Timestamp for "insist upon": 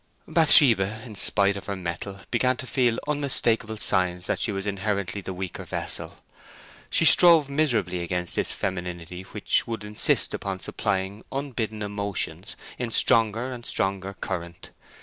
9.83-10.59